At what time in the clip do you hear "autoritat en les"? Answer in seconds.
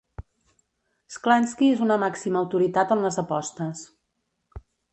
2.43-3.21